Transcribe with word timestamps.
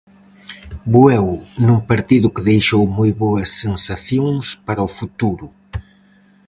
Bueu, 0.95 1.25
nun 1.65 1.79
partido 1.91 2.33
que 2.35 2.45
deixou 2.49 2.83
moi 2.97 3.11
boas 3.23 3.49
sensacións 3.63 4.45
para 4.67 4.87
o 4.87 4.93
futuro. 4.97 5.45